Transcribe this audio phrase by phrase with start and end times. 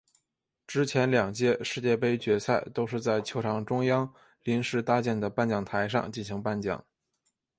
[0.65, 6.83] 之前两届世界杯决赛都是在球场中央临时搭建的颁奖台上进行颁奖。